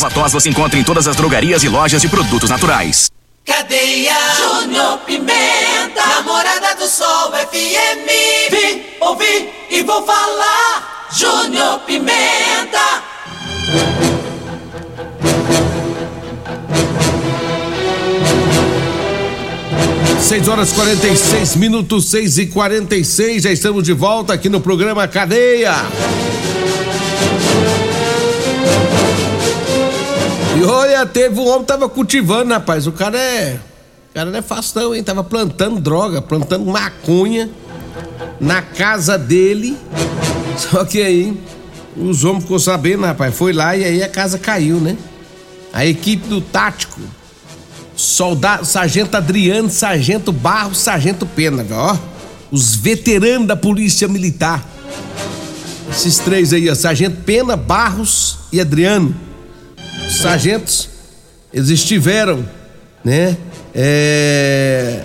Ervatós 0.01 0.33
você 0.33 0.49
encontra 0.49 0.79
em 0.79 0.83
todas 0.83 1.07
as 1.07 1.15
drogarias 1.15 1.63
e 1.63 1.69
lojas 1.69 2.01
de 2.01 2.09
produtos 2.09 2.49
naturais. 2.49 3.11
Cadeia 3.45 4.15
Júnior 4.35 4.97
Pimenta, 5.05 6.03
namorada 6.15 6.73
do 6.75 6.87
Sol 6.87 7.31
FM. 7.31 8.09
Vi, 8.49 8.97
ouvi 8.99 9.49
e 9.69 9.83
vou 9.83 10.03
falar. 10.03 11.07
Júnior 11.11 11.81
Pimenta. 11.81 13.03
Seis 20.19 20.47
horas 20.47 20.71
46 20.71 21.57
minutos, 21.57 22.09
6 22.09 22.37
e 22.39 22.47
46 22.47 23.43
já 23.43 23.51
estamos 23.51 23.83
de 23.83 23.93
volta 23.93 24.33
aqui 24.33 24.49
no 24.49 24.61
programa 24.61 25.07
Cadeia. 25.07 25.75
Olha, 30.63 31.05
teve 31.05 31.39
um 31.39 31.47
homem 31.47 31.61
que 31.61 31.67
tava 31.67 31.89
cultivando, 31.89 32.53
rapaz. 32.53 32.85
O 32.87 32.91
cara 32.91 33.17
é. 33.17 33.59
O 34.09 34.13
cara 34.13 34.29
não 34.29 34.39
é 34.39 34.43
não, 34.75 34.95
hein? 34.95 35.03
Tava 35.03 35.23
plantando 35.23 35.79
droga, 35.79 36.21
plantando 36.21 36.65
maconha 36.65 37.49
na 38.39 38.61
casa 38.61 39.17
dele. 39.17 39.77
Só 40.57 40.83
que 40.85 41.01
aí, 41.01 41.37
os 41.95 42.23
homens 42.23 42.43
ficou 42.43 42.59
sabendo, 42.59 43.05
rapaz. 43.05 43.33
Foi 43.35 43.53
lá 43.53 43.75
e 43.75 43.83
aí 43.83 44.03
a 44.03 44.09
casa 44.09 44.37
caiu, 44.37 44.79
né? 44.79 44.97
A 45.73 45.85
equipe 45.85 46.27
do 46.27 46.41
tático. 46.41 46.99
Soldado, 47.95 48.65
Sargento 48.65 49.15
Adriano, 49.15 49.69
Sargento 49.69 50.31
Barros, 50.31 50.79
Sargento 50.79 51.25
Pena, 51.25 51.65
ó. 51.71 51.97
Os 52.51 52.75
veteranos 52.75 53.47
da 53.47 53.55
Polícia 53.55 54.07
Militar. 54.07 54.65
Esses 55.89 56.19
três 56.19 56.51
aí, 56.53 56.69
ó. 56.69 56.75
Sargento 56.75 57.21
Pena, 57.23 57.55
Barros 57.55 58.39
e 58.51 58.59
Adriano 58.59 59.15
sargentos, 60.17 60.89
eles 61.53 61.69
estiveram, 61.69 62.47
né, 63.03 63.37
é, 63.73 65.03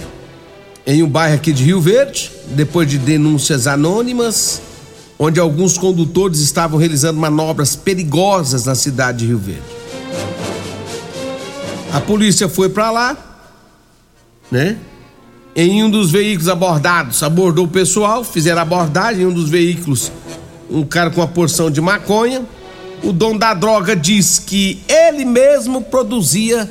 em 0.87 1.03
um 1.03 1.09
bairro 1.09 1.35
aqui 1.35 1.53
de 1.53 1.65
Rio 1.65 1.81
Verde, 1.81 2.31
depois 2.49 2.89
de 2.89 2.99
denúncias 2.99 3.67
anônimas, 3.67 4.61
onde 5.19 5.41
alguns 5.41 5.79
condutores 5.79 6.41
estavam 6.41 6.79
realizando 6.79 7.19
manobras 7.19 7.75
perigosas 7.75 8.67
na 8.67 8.75
cidade 8.75 9.19
de 9.19 9.27
Rio 9.27 9.39
Verde. 9.39 9.63
A 11.93 12.01
polícia 12.01 12.49
foi 12.49 12.69
para 12.69 12.91
lá, 12.91 13.17
né? 14.51 14.77
Em 15.55 15.83
um 15.83 15.89
dos 15.89 16.11
veículos 16.11 16.49
abordados, 16.49 17.23
abordou 17.23 17.65
o 17.65 17.69
pessoal, 17.69 18.23
fizeram 18.23 18.61
abordagem 18.61 19.23
em 19.23 19.27
um 19.27 19.33
dos 19.33 19.49
veículos, 19.49 20.13
um 20.71 20.85
cara 20.85 21.11
com 21.11 21.23
uma 21.23 21.27
porção 21.27 21.71
de 21.71 21.81
maconha 21.81 22.45
o 23.07 23.13
dono 23.13 23.39
da 23.39 23.55
droga 23.55 23.95
diz 23.95 24.41
que 24.41 24.83
ele 24.89 25.25
mesmo 25.25 25.81
produzia 25.81 26.69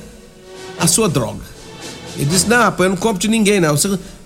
a 0.78 0.86
sua 0.86 1.08
droga. 1.08 1.40
Ele 2.18 2.26
disse: 2.26 2.50
Não, 2.50 2.58
rapaz, 2.58 2.86
eu 2.86 2.90
não 2.90 2.98
compro 2.98 3.20
de 3.20 3.30
ninguém, 3.30 3.62
não. 3.62 3.76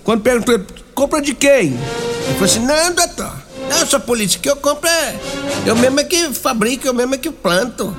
Quando 0.02 0.20
perguntou 0.20 0.60
compra 0.92 1.22
de 1.22 1.34
quem? 1.34 1.68
Ele 1.68 2.32
falou 2.32 2.44
assim: 2.44 2.66
Não, 2.66 2.92
doutor, 2.92 3.32
não, 3.68 3.78
eu 3.78 3.86
sou 3.86 4.00
polícia, 4.00 4.40
que 4.40 4.50
eu 4.50 4.56
compro 4.56 4.88
é. 4.88 5.16
Eu 5.64 5.76
mesmo 5.76 6.00
é 6.00 6.04
que 6.04 6.32
fabrico, 6.34 6.86
eu 6.86 6.92
mesmo 6.94 7.14
é 7.14 7.18
que 7.18 7.30
planto. 7.30 7.96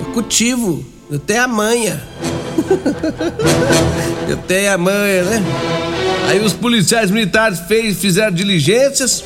Eu 0.00 0.06
cultivo, 0.12 0.82
eu 1.10 1.18
tenho 1.18 1.42
a 1.42 1.48
manha. 1.48 2.02
eu 4.28 4.36
tenho 4.38 4.72
a 4.72 4.78
manha, 4.78 5.24
né? 5.24 5.42
Aí 6.28 6.40
os 6.40 6.54
policiais 6.54 7.10
militares 7.10 7.60
fez, 7.60 7.98
fizeram 7.98 8.32
diligências, 8.32 9.22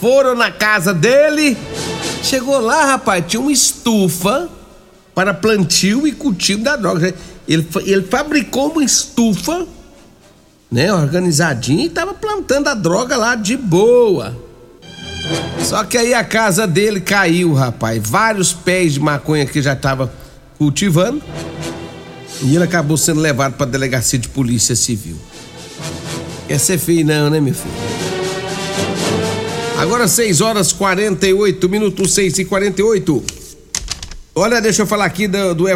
foram 0.00 0.34
na 0.36 0.50
casa 0.52 0.94
dele 0.94 1.56
Chegou 2.26 2.58
lá, 2.58 2.86
rapaz, 2.86 3.24
tinha 3.28 3.40
uma 3.40 3.52
estufa 3.52 4.48
para 5.14 5.32
plantio 5.32 6.08
e 6.08 6.12
cultivo 6.12 6.64
da 6.64 6.74
droga. 6.74 7.14
Ele, 7.46 7.64
ele 7.84 8.02
fabricou 8.02 8.72
uma 8.72 8.82
estufa 8.82 9.64
né, 10.68 10.92
organizadinho 10.92 11.82
e 11.82 11.88
tava 11.88 12.12
plantando 12.12 12.66
a 12.66 12.74
droga 12.74 13.16
lá 13.16 13.36
de 13.36 13.56
boa. 13.56 14.36
Só 15.62 15.84
que 15.84 15.96
aí 15.96 16.14
a 16.14 16.24
casa 16.24 16.66
dele 16.66 17.00
caiu, 17.00 17.54
rapaz. 17.54 18.02
Vários 18.04 18.52
pés 18.52 18.94
de 18.94 19.00
maconha 19.00 19.46
que 19.46 19.62
já 19.62 19.76
tava 19.76 20.12
cultivando. 20.58 21.22
E 22.42 22.56
ele 22.56 22.64
acabou 22.64 22.96
sendo 22.96 23.20
levado 23.20 23.52
para 23.52 23.66
delegacia 23.66 24.18
de 24.18 24.28
polícia 24.28 24.74
civil. 24.74 25.16
Quer 26.48 26.58
ser 26.58 26.76
feio 26.78 27.06
não, 27.06 27.30
né, 27.30 27.38
meu 27.38 27.54
filho? 27.54 27.95
Agora 29.78 30.08
6 30.08 30.40
horas 30.40 30.72
48 30.72 31.68
minutos, 31.68 32.14
6 32.14 32.38
e 32.38 32.44
48. 32.46 33.22
Olha, 34.34 34.58
deixa 34.58 34.82
eu 34.82 34.86
falar 34.86 35.04
aqui 35.04 35.28
do, 35.28 35.54
do 35.54 35.66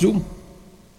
viu? 0.00 0.24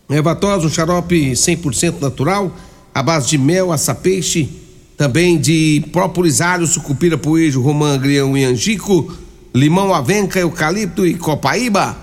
Evatós, 0.09 0.65
um 0.65 0.69
xarope 0.69 1.31
100% 1.31 2.01
natural, 2.01 2.53
à 2.93 3.01
base 3.01 3.29
de 3.29 3.37
mel, 3.37 3.71
açapeixe, 3.71 4.49
também 4.97 5.39
de 5.39 5.85
própolis, 5.93 6.41
alho, 6.41 6.67
sucupira, 6.67 7.17
poejo, 7.17 7.61
romã, 7.61 7.95
agrião 7.95 8.37
e 8.37 8.43
angico, 8.43 9.13
limão, 9.55 9.93
avenca, 9.93 10.37
eucalipto 10.37 11.07
e 11.07 11.13
copaíba. 11.13 11.95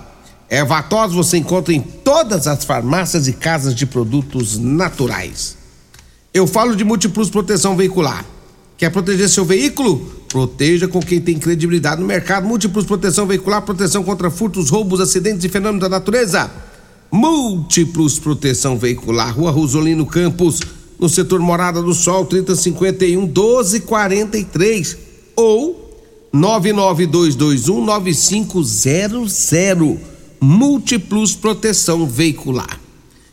Evatós 0.49 1.13
você 1.13 1.37
encontra 1.37 1.75
em 1.75 1.83
todas 1.83 2.47
as 2.47 2.65
farmácias 2.65 3.29
e 3.29 3.35
casas 3.35 3.75
de 3.75 3.85
produtos 3.85 4.59
naturais. 4.59 5.59
Eu 6.33 6.47
falo 6.47 6.75
de 6.75 6.85
Multiplus 6.85 7.29
Proteção 7.29 7.77
Veicular. 7.77 8.25
Quer 8.79 8.91
proteger 8.91 9.29
seu 9.29 9.45
veículo? 9.45 10.18
Proteja 10.29 10.87
com 10.87 11.01
quem 11.01 11.21
tem 11.21 11.39
credibilidade 11.39 12.01
no 12.01 12.07
mercado. 12.07 12.47
Múltiplos 12.47 12.85
Proteção 12.85 13.27
Veicular, 13.27 13.63
proteção 13.63 14.05
contra 14.05 14.31
furtos, 14.31 14.69
roubos, 14.69 15.01
acidentes 15.01 15.45
e 15.45 15.49
fenômenos 15.49 15.81
da 15.81 15.89
natureza. 15.89 16.51
Múltiplos 17.11 18.19
Proteção 18.19 18.77
Veicular, 18.77 19.35
Rua 19.35 19.51
Rosolino 19.51 20.05
Campos, 20.05 20.61
no 20.99 21.09
setor 21.09 21.41
Morada 21.41 21.81
do 21.81 21.95
Sol, 21.95 22.27
3051 22.27 23.23
1243 23.23 24.99
ou 25.35 26.05
99221 26.31 27.85
9500. 27.85 30.19
Múltiplos 30.41 31.35
Proteção 31.35 32.07
Veicular. 32.07 32.79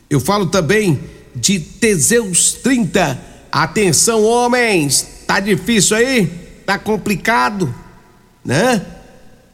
Eu 0.08 0.18
falo 0.18 0.46
também 0.46 0.98
de 1.34 1.60
Teseus 1.60 2.54
30. 2.54 3.20
Atenção, 3.52 4.24
homens! 4.24 5.06
Tá 5.26 5.40
difícil 5.40 5.96
aí? 5.96 6.45
Tá 6.66 6.76
complicado? 6.78 7.72
Né? 8.44 8.84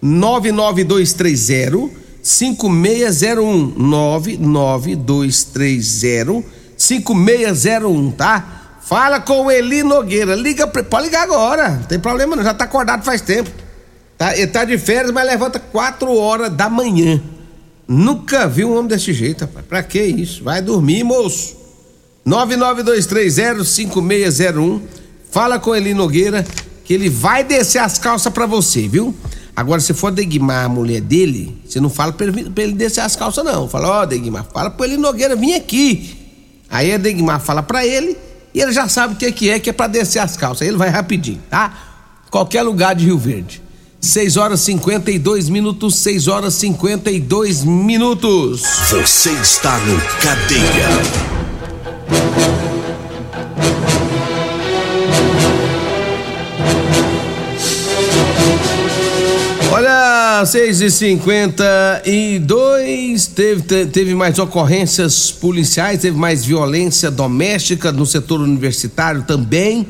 99230 0.00 1.90
5601 2.22 3.74
99230 3.76 6.44
5601, 6.76 8.10
tá? 8.12 8.55
Fala 8.86 9.20
com 9.20 9.46
o 9.46 9.50
Eli 9.50 9.82
Nogueira. 9.82 10.36
Liga, 10.36 10.68
pode 10.68 11.06
ligar 11.06 11.24
agora. 11.24 11.70
Não 11.70 11.82
tem 11.82 11.98
problema 11.98 12.36
não, 12.36 12.44
já 12.44 12.54
tá 12.54 12.66
acordado 12.66 13.04
faz 13.04 13.20
tempo. 13.20 13.50
Tá, 14.16 14.36
ele 14.36 14.46
tá 14.46 14.64
de 14.64 14.78
férias, 14.78 15.10
mas 15.10 15.26
levanta 15.26 15.58
4 15.58 16.16
horas 16.16 16.52
da 16.52 16.70
manhã. 16.70 17.20
Nunca 17.88 18.46
vi 18.46 18.64
um 18.64 18.76
homem 18.76 18.86
desse 18.86 19.12
jeito, 19.12 19.40
rapaz. 19.40 19.66
Pra 19.66 19.82
que 19.82 20.00
isso? 20.00 20.44
Vai 20.44 20.62
dormir, 20.62 21.02
moço. 21.02 21.56
992305601. 22.24 24.80
Fala 25.32 25.58
com 25.58 25.74
Eli 25.74 25.92
Nogueira 25.92 26.46
que 26.84 26.94
ele 26.94 27.10
vai 27.10 27.42
descer 27.42 27.80
as 27.80 27.98
calças 27.98 28.32
para 28.32 28.46
você, 28.46 28.86
viu? 28.86 29.12
Agora, 29.56 29.80
se 29.80 29.94
for 29.94 30.12
Degmar 30.12 30.66
a 30.66 30.68
mulher 30.68 31.00
dele, 31.00 31.60
você 31.66 31.80
não 31.80 31.90
fala 31.90 32.12
pra 32.12 32.26
ele, 32.26 32.50
pra 32.50 32.62
ele 32.62 32.74
descer 32.74 33.00
as 33.00 33.16
calças, 33.16 33.44
não. 33.44 33.68
Fala, 33.68 33.88
ó, 33.88 34.02
oh, 34.02 34.06
Degmar, 34.06 34.46
fala 34.54 34.70
pra 34.70 34.86
ele 34.86 34.96
Nogueira 34.96 35.34
vir 35.34 35.56
aqui. 35.56 36.16
Aí 36.70 36.92
a 36.92 36.98
Degmar 36.98 37.40
fala 37.40 37.64
pra 37.64 37.84
ele 37.84 38.16
e 38.56 38.60
ele 38.62 38.72
já 38.72 38.88
sabe 38.88 39.12
o 39.12 39.16
que, 39.18 39.30
que 39.30 39.50
é, 39.50 39.58
que 39.60 39.68
é 39.68 39.72
pra 39.72 39.86
descer 39.86 40.18
as 40.18 40.34
calças. 40.34 40.66
Ele 40.66 40.78
vai 40.78 40.88
rapidinho, 40.88 41.42
tá? 41.50 41.74
Qualquer 42.30 42.62
lugar 42.62 42.94
de 42.94 43.04
Rio 43.04 43.18
Verde. 43.18 43.62
6 44.00 44.38
horas 44.38 44.60
52 44.60 45.50
minutos, 45.50 45.96
6 45.96 46.26
horas 46.26 46.54
52 46.54 47.64
minutos. 47.64 48.62
Você 48.88 49.30
está 49.32 49.76
no 49.80 50.00
Cadeia. 50.22 50.88
Olha, 60.36 60.44
6 60.44 60.82
e 60.82 60.90
52 60.90 63.26
teve, 63.28 63.86
teve 63.86 64.14
mais 64.14 64.38
ocorrências 64.38 65.32
policiais, 65.32 66.02
teve 66.02 66.18
mais 66.18 66.44
violência 66.44 67.10
doméstica 67.10 67.90
no 67.90 68.04
setor 68.04 68.42
universitário 68.42 69.22
também. 69.22 69.86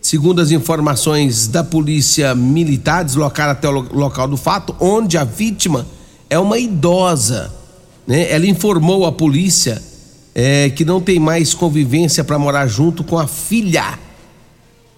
Segundo 0.00 0.40
as 0.40 0.50
informações 0.50 1.46
da 1.46 1.62
polícia 1.62 2.34
militar, 2.34 3.04
deslocaram 3.04 3.52
até 3.52 3.68
o 3.68 3.72
local 3.72 4.26
do 4.26 4.38
fato, 4.38 4.74
onde 4.80 5.18
a 5.18 5.24
vítima 5.24 5.86
é 6.30 6.38
uma 6.38 6.58
idosa. 6.58 7.52
Né? 8.06 8.32
Ela 8.32 8.46
informou 8.46 9.04
à 9.04 9.12
polícia 9.12 9.82
é, 10.34 10.70
que 10.70 10.86
não 10.86 11.02
tem 11.02 11.18
mais 11.18 11.52
convivência 11.52 12.24
para 12.24 12.38
morar 12.38 12.66
junto 12.66 13.04
com 13.04 13.18
a 13.18 13.26
filha. 13.26 13.98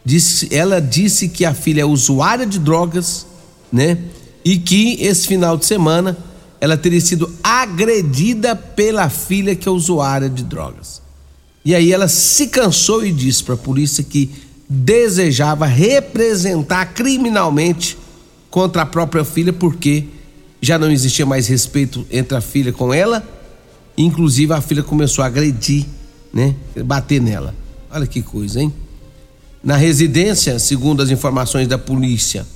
Disse, 0.05 0.55
ela 0.55 0.81
disse 0.81 1.29
que 1.29 1.45
a 1.45 1.53
filha 1.53 1.83
é 1.83 1.85
usuária 1.85 2.47
de 2.47 2.61
drogas, 2.61 3.27
né? 3.73 3.99
E 4.45 4.59
que 4.59 4.97
esse 5.01 5.27
final 5.27 5.57
de 5.57 5.65
semana 5.65 6.17
ela 6.61 6.77
teria 6.77 7.01
sido 7.01 7.33
agredida 7.43 8.55
pela 8.55 9.09
filha 9.11 9.55
que 9.55 9.69
é 9.69 9.71
usuária 9.71 10.29
de 10.29 10.43
drogas. 10.43 11.03
E 11.65 11.75
aí 11.75 11.93
ela 11.93 12.09
se 12.09 12.49
cansou 12.49 13.05
e 13.05 13.13
disse 13.13 13.43
para 13.43 13.55
a 13.55 13.59
polícia 13.59 14.05
que 14.05 14.31
desejava 14.69 15.67
representar 15.67 16.87
criminalmente 16.95 17.97
contra 18.51 18.83
a 18.83 18.87
própria 18.87 19.25
filha 19.25 19.53
porque 19.53 20.05
já 20.61 20.79
não 20.79 20.91
existia 20.91 21.27
mais 21.27 21.47
respeito 21.47 22.07
entre 22.11 22.37
a 22.37 22.41
filha 22.41 22.73
com 22.73 22.93
ela, 22.93 23.27
inclusive 23.97 24.53
a 24.53 24.61
filha 24.61 24.83
começou 24.83 25.23
a 25.23 25.27
agredir, 25.27 25.85
né, 26.33 26.55
bater 26.85 27.21
nela. 27.21 27.55
Olha 27.91 28.07
que 28.07 28.23
coisa, 28.23 28.61
hein? 28.61 28.73
na 29.65 29.77
residência, 29.77 30.59
segundo 30.59 31.03
as 31.03 31.11
informações 31.11 31.67
da 31.67 31.79
polícia, 31.79 32.47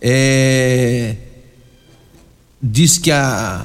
é, 0.00 1.16
diz 2.62 2.98
que 2.98 3.10
a, 3.10 3.64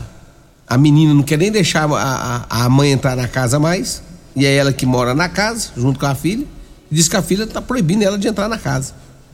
a 0.67 0.78
menina 0.78 1.13
não 1.13 1.24
quer 1.24 1.38
nem 1.38 1.52
deixar 1.52 1.89
a, 1.89 2.45
a, 2.50 2.65
a 2.65 2.69
mãe 2.69 2.91
entrar 2.91 3.15
na 3.15 3.28
casa 3.28 3.60
mais, 3.60 4.02
e 4.36 4.45
é 4.45 4.56
ela 4.56 4.74
que 4.74 4.86
mora 4.86 5.13
na 5.13 5.30
casa, 5.30 5.69
junto 5.78 6.00
com 6.00 6.06
a 6.06 6.15
filha, 6.15 6.45
diz 6.91 7.08
que 7.08 7.15
a 7.15 7.21
filha 7.21 7.43
está 7.43 7.62
proibindo 7.62 8.04
ela 8.04 8.17
de 8.17 8.28
entrar 8.28 8.50
na 8.50 8.58
casa. 8.58 8.93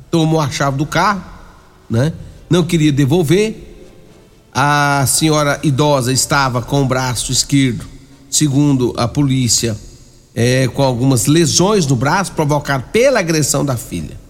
Tomou 0.10 0.40
a 0.40 0.50
chave 0.50 0.78
do 0.78 0.86
carro, 0.86 1.24
né? 1.90 2.14
Não 2.50 2.64
queria 2.64 2.92
devolver. 2.92 3.70
A 4.54 5.06
senhora 5.08 5.60
idosa 5.64 6.12
estava 6.12 6.62
com 6.62 6.82
o 6.82 6.86
braço 6.86 7.32
esquerdo, 7.32 7.86
segundo 8.30 8.94
a 8.98 9.08
polícia, 9.08 9.78
é, 10.36 10.68
com 10.68 10.84
algumas 10.84 11.26
lesões 11.26 11.88
no 11.88 11.96
braço 11.96 12.34
provocadas 12.34 12.88
pela 12.92 13.20
agressão 13.20 13.64
da 13.64 13.78
filha. 13.78 14.21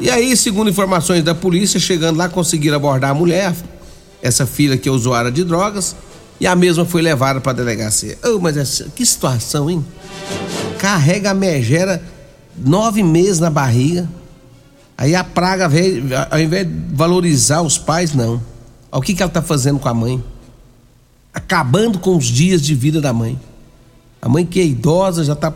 E 0.00 0.10
aí, 0.10 0.36
segundo 0.36 0.70
informações 0.70 1.22
da 1.22 1.34
polícia, 1.34 1.78
chegando 1.78 2.16
lá, 2.16 2.28
conseguiram 2.28 2.76
abordar 2.76 3.10
a 3.10 3.14
mulher, 3.14 3.54
essa 4.22 4.46
filha 4.46 4.76
que 4.76 4.88
é 4.88 4.92
usuária 4.92 5.30
de 5.30 5.44
drogas, 5.44 5.96
e 6.40 6.46
a 6.46 6.54
mesma 6.54 6.84
foi 6.84 7.00
levada 7.02 7.40
para 7.40 7.52
a 7.52 7.54
delegacia. 7.54 8.18
Oh, 8.24 8.38
mas 8.38 8.56
essa, 8.56 8.84
que 8.94 9.04
situação, 9.04 9.70
hein? 9.70 9.84
Carrega 10.78 11.30
a 11.30 11.34
megera 11.34 12.02
nove 12.56 13.02
meses 13.02 13.38
na 13.38 13.50
barriga. 13.50 14.08
Aí 14.98 15.14
a 15.14 15.24
praga, 15.24 15.70
ao 16.30 16.40
invés 16.40 16.66
de 16.66 16.72
valorizar 16.94 17.62
os 17.62 17.78
pais, 17.78 18.14
não. 18.14 18.40
O 18.90 19.00
que, 19.00 19.14
que 19.14 19.22
ela 19.22 19.30
está 19.30 19.42
fazendo 19.42 19.78
com 19.78 19.88
a 19.88 19.94
mãe? 19.94 20.22
Acabando 21.32 21.98
com 21.98 22.16
os 22.16 22.26
dias 22.26 22.62
de 22.62 22.74
vida 22.74 23.00
da 23.00 23.12
mãe. 23.12 23.38
A 24.20 24.28
mãe 24.28 24.44
que 24.44 24.58
é 24.60 24.64
idosa 24.64 25.22
já 25.22 25.34
está 25.34 25.52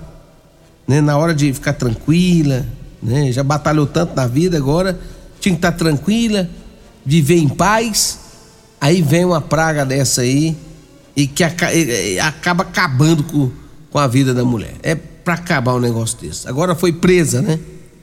né, 0.87 1.01
na 1.01 1.17
hora 1.17 1.35
de 1.35 1.53
ficar 1.53 1.73
tranquila, 1.73 2.67
né, 3.03 3.33
já 3.33 3.43
batalhou 3.43 3.87
tanto 3.87 4.15
na 4.15 4.27
vida, 4.27 4.57
agora 4.57 4.99
tinha 5.41 5.55
que 5.55 5.59
estar 5.59 5.73
tá 5.73 5.79
tranquila, 5.79 6.49
viver 7.05 7.37
em 7.37 7.49
paz. 7.49 8.19
Aí 8.81 9.03
vem 9.03 9.25
uma 9.25 9.41
praga 9.41 9.85
dessa 9.85 10.23
aí 10.23 10.57
e 11.17 11.27
que 11.27 11.43
acaba 11.45 12.63
acabando 12.63 13.23
com, 13.25 13.51
com 13.91 13.99
a 13.99 14.07
vida 14.07 14.33
da 14.33 14.45
mulher. 14.45 14.75
É 14.83 14.95
para 14.95 15.35
acabar 15.35 15.75
um 15.75 15.81
negócio 15.81 16.19
desse. 16.19 16.49
Agora 16.49 16.75
foi 16.75 16.93
presa, 16.93 17.43
né? 17.43 17.59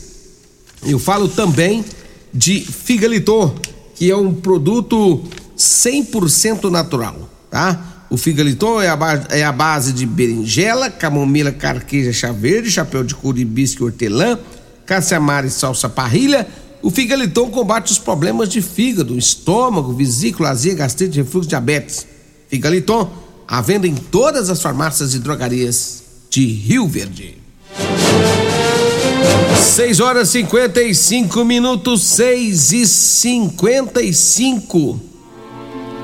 Eu 0.83 0.99
falo 0.99 1.29
também 1.29 1.85
de 2.33 2.59
Figalitor, 2.59 3.53
que 3.95 4.11
é 4.11 4.17
um 4.17 4.33
produto 4.33 5.23
100% 5.57 6.69
natural, 6.69 7.29
tá? 7.49 8.05
O 8.09 8.15
Figalitor 8.15 8.83
é 8.83 8.87
a, 8.87 8.95
base, 8.95 9.23
é 9.31 9.43
a 9.43 9.51
base 9.51 9.91
de 9.91 10.05
berinjela, 10.05 10.89
camomila, 10.89 11.51
carqueja, 11.51 12.13
chá 12.13 12.31
verde, 12.31 12.71
chapéu 12.71 13.03
de 13.03 13.13
couro, 13.13 13.37
hibisco 13.37 13.83
e 13.83 13.85
hortelã, 13.85 14.39
caça-amara 14.85 15.47
e 15.47 15.49
salsa 15.49 15.89
parrilha. 15.89 16.47
O 16.81 16.89
Figaliton 16.89 17.49
combate 17.49 17.91
os 17.91 17.99
problemas 17.99 18.47
de 18.47 18.61
fígado, 18.61 19.17
estômago, 19.17 19.91
vesícula, 19.91 20.51
azia, 20.51 20.73
gastrite, 20.73 21.17
refluxo, 21.17 21.49
diabetes. 21.49 22.07
Figaliton, 22.47 23.11
à 23.45 23.61
venda 23.61 23.87
em 23.87 23.95
todas 23.95 24.49
as 24.49 24.61
farmácias 24.61 25.13
e 25.13 25.19
drogarias 25.19 26.03
de 26.29 26.45
Rio 26.45 26.87
Verde. 26.87 27.35
6 29.75 29.99
horas 29.99 30.29
55 30.29 31.43
minutos, 31.43 32.03
6 32.03 32.71
e 32.71 32.87
55. 32.87 35.06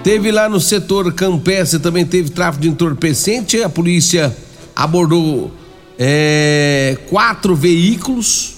Teve 0.03 0.33
lá 0.33 0.49
no 0.49 0.59
setor 0.59 1.13
campestre 1.13 1.79
também 1.79 2.05
teve 2.05 2.29
tráfico 2.29 2.63
de 2.63 2.69
entorpecente. 2.69 3.63
A 3.63 3.69
polícia 3.69 4.35
abordou 4.75 5.49
é, 5.97 6.97
quatro 7.09 7.55
veículos 7.55 8.53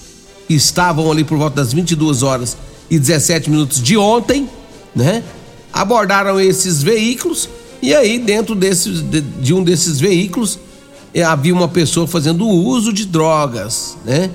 que 0.48 0.56
estavam 0.56 1.12
ali 1.12 1.24
por 1.24 1.38
volta 1.38 1.58
das 1.58 1.72
22 1.72 2.24
horas 2.24 2.58
e 2.90 2.98
17 2.98 3.52
minutos 3.52 3.82
de 3.82 3.96
ontem, 3.96 4.50
né? 4.96 5.24
Abordaram 5.72 6.40
esses 6.40 6.82
veículos 6.82 7.48
e 7.80 7.94
aí 7.94 8.18
dentro 8.18 8.56
de, 8.56 8.72
de 9.22 9.54
um 9.54 9.64
desses 9.64 10.00
veículos 10.00 10.58
é, 11.14 11.22
havia 11.22 11.54
uma 11.54 11.68
pessoa 11.68 12.08
fazendo 12.08 12.48
uso 12.48 12.92
de 12.92 13.06
drogas, 13.06 13.96
né? 14.04 14.32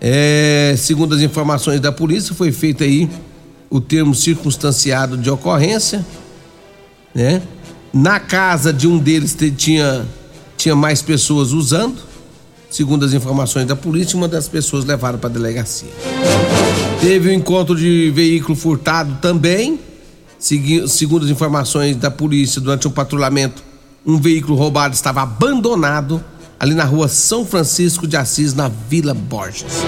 É, 0.00 0.74
segundo 0.78 1.14
as 1.14 1.20
informações 1.20 1.80
da 1.80 1.92
polícia, 1.92 2.34
foi 2.34 2.52
feito 2.52 2.84
aí 2.84 3.08
o 3.68 3.80
termo 3.80 4.14
circunstanciado 4.14 5.16
de 5.18 5.28
ocorrência, 5.28 6.04
né? 7.18 7.42
Na 7.92 8.20
casa 8.20 8.72
de 8.72 8.86
um 8.86 8.96
deles 8.96 9.36
tinha, 9.56 10.06
tinha 10.56 10.76
mais 10.76 11.02
pessoas 11.02 11.50
usando, 11.50 11.96
segundo 12.70 13.04
as 13.04 13.12
informações 13.12 13.66
da 13.66 13.74
polícia, 13.74 14.16
uma 14.16 14.28
das 14.28 14.46
pessoas 14.48 14.84
levaram 14.84 15.18
para 15.18 15.28
a 15.28 15.32
delegacia. 15.32 15.88
Teve 17.00 17.28
o 17.28 17.32
um 17.32 17.34
encontro 17.34 17.74
de 17.74 18.12
veículo 18.14 18.54
furtado 18.54 19.18
também, 19.20 19.80
segundo 20.38 21.24
as 21.24 21.30
informações 21.30 21.96
da 21.96 22.10
polícia, 22.10 22.60
durante 22.60 22.86
um 22.86 22.90
patrulhamento 22.92 23.66
um 24.06 24.16
veículo 24.16 24.56
roubado 24.56 24.94
estava 24.94 25.22
abandonado 25.22 26.24
ali 26.58 26.72
na 26.72 26.84
rua 26.84 27.08
São 27.08 27.44
Francisco 27.44 28.06
de 28.06 28.16
Assis, 28.16 28.54
na 28.54 28.70
Vila 28.88 29.12
Borges. 29.12 29.82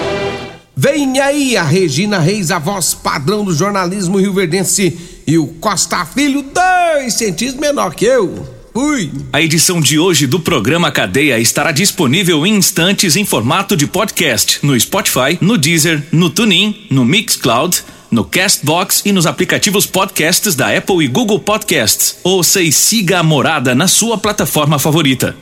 Vem 0.75 1.19
aí 1.19 1.57
a 1.57 1.63
Regina 1.63 2.19
Reis, 2.19 2.51
a 2.51 2.59
voz 2.59 2.93
padrão 2.93 3.43
do 3.43 3.53
jornalismo 3.53 4.17
rioverdense, 4.17 5.20
e 5.31 5.37
o 5.37 5.47
Costa 5.47 6.05
Filho, 6.05 6.43
dois 6.43 7.13
centímetros 7.13 7.61
menor 7.61 7.95
que 7.95 8.03
eu. 8.03 8.45
Fui. 8.73 9.09
A 9.31 9.41
edição 9.41 9.79
de 9.79 9.97
hoje 9.97 10.27
do 10.27 10.41
programa 10.41 10.91
Cadeia 10.91 11.39
estará 11.39 11.71
disponível 11.71 12.45
em 12.45 12.55
instantes 12.55 13.15
em 13.15 13.23
formato 13.23 13.77
de 13.77 13.87
podcast 13.87 14.59
no 14.61 14.77
Spotify, 14.77 15.37
no 15.39 15.57
Deezer, 15.57 16.03
no 16.11 16.29
TuneIn, 16.29 16.85
no 16.89 17.05
Mixcloud 17.05 17.81
no 18.11 18.25
Castbox 18.25 19.03
e 19.05 19.13
nos 19.13 19.25
aplicativos 19.25 19.85
podcasts 19.85 20.53
da 20.53 20.75
Apple 20.75 21.01
e 21.01 21.07
Google 21.07 21.39
Podcasts. 21.39 22.17
Ouça 22.25 22.61
e 22.61 22.69
siga 22.69 23.19
a 23.19 23.23
Morada 23.23 23.73
na 23.73 23.87
sua 23.87 24.17
plataforma 24.17 24.77
favorita. 24.77 25.33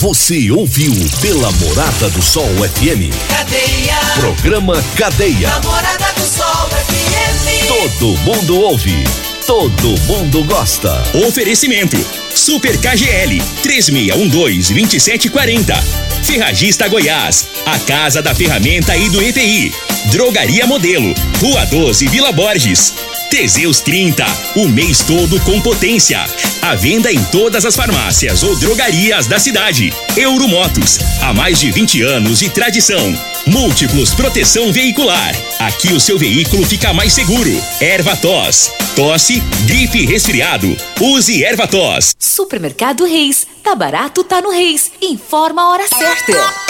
Você 0.00 0.50
ouviu 0.50 0.94
pela 1.20 1.52
Morada 1.52 2.08
do 2.08 2.22
Sol 2.22 2.48
FM. 2.48 3.12
Cadeia. 3.28 3.98
Programa 4.18 4.82
Cadeia. 4.96 5.60
Morada 5.62 6.10
do 6.14 6.22
Sol 6.22 6.70
FM. 6.70 7.68
Todo 7.68 8.16
mundo 8.20 8.60
ouve. 8.60 9.04
Todo 9.46 10.00
mundo 10.06 10.42
gosta. 10.44 11.02
Oferecimento: 11.28 11.98
Super 12.34 12.76
KGL 12.78 13.40
3612-2740. 13.62 15.74
Ferragista 16.22 16.88
Goiás, 16.88 17.46
a 17.66 17.78
casa 17.78 18.22
da 18.22 18.34
ferramenta 18.34 18.96
e 18.96 19.08
do 19.08 19.22
EPI. 19.22 19.72
Drogaria 20.06 20.66
Modelo, 20.66 21.14
Rua 21.40 21.64
12, 21.66 22.08
Vila 22.08 22.32
Borges. 22.32 22.94
Teseus 23.30 23.80
30, 23.80 24.24
o 24.56 24.68
mês 24.68 25.00
todo 25.00 25.38
com 25.40 25.60
potência. 25.60 26.24
A 26.62 26.74
venda 26.74 27.12
em 27.12 27.22
todas 27.24 27.64
as 27.64 27.76
farmácias 27.76 28.42
ou 28.42 28.56
drogarias 28.56 29.26
da 29.26 29.38
cidade. 29.38 29.92
Euromotos, 30.16 30.98
há 31.22 31.32
mais 31.32 31.60
de 31.60 31.70
20 31.70 32.02
anos 32.02 32.40
de 32.40 32.50
tradição. 32.50 33.16
Múltiplos 33.46 34.14
Proteção 34.14 34.72
Veicular. 34.72 35.34
Aqui 35.60 35.92
o 35.92 36.00
seu 36.00 36.18
veículo 36.18 36.66
fica 36.66 36.92
mais 36.92 37.12
seguro. 37.12 37.50
Erva 37.80 38.16
tos, 38.16 38.70
tosse, 38.96 39.40
gripe 39.64 40.04
resfriado. 40.06 40.76
Use 41.00 41.44
Erva 41.44 41.66
tos. 41.66 42.12
Supermercado 42.22 43.06
Reis, 43.06 43.46
tá 43.62 43.74
barato, 43.74 44.22
tá 44.22 44.42
no 44.42 44.50
Reis. 44.50 44.92
Informa 45.00 45.62
a 45.62 45.68
hora 45.70 45.88
certa. 45.88 46.69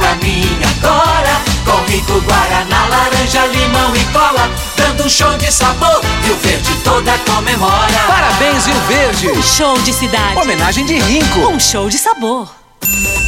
pra 0.00 0.14
mim 0.16 0.42
agora, 0.78 1.40
com 1.64 1.90
rico 1.90 2.20
guaraná, 2.22 2.86
laranja, 2.88 3.46
limão 3.46 3.94
e 3.94 4.04
cola, 4.06 4.50
dando 4.76 5.04
um 5.04 5.08
show 5.08 5.36
de 5.36 5.52
sabor. 5.52 6.00
Rio 6.24 6.36
Verde 6.36 6.74
toda 6.82 7.16
comemora. 7.18 7.98
Parabéns, 8.08 8.66
Rio 8.66 8.80
Verde. 8.88 9.28
Um 9.28 9.42
show 9.42 9.78
de 9.82 9.92
cidade. 9.92 10.38
Homenagem 10.38 10.86
de 10.86 10.98
Rinco. 10.98 11.40
Um 11.48 11.60
show 11.60 11.88
de 11.88 11.98
sabor. 11.98 12.48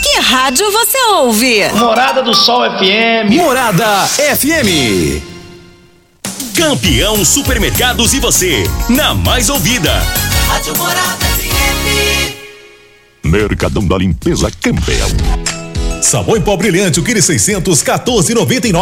Que 0.02 0.20
rádio 0.20 0.70
você 0.72 0.98
ouve? 1.10 1.68
Morada 1.74 2.22
do 2.22 2.34
Sol 2.34 2.62
FM. 2.62 3.30
Morada 3.36 4.06
FM. 4.06 5.22
Campeão 6.56 7.24
Supermercados 7.24 8.12
e 8.14 8.20
você, 8.20 8.64
na 8.88 9.14
mais 9.14 9.48
ouvida. 9.48 9.92
Rádio 10.48 10.76
Morada 10.76 11.24
FM. 11.24 12.34
Mercadão 13.24 13.86
da 13.86 13.96
Limpeza 13.96 14.50
Campeão. 14.60 15.08
Sabão 16.04 16.36
em 16.36 16.40
pó 16.40 16.56
brilhante, 16.56 17.00
o 17.00 17.02
quilo 17.02 17.22
600, 17.22 17.82
14,99. 17.82 18.70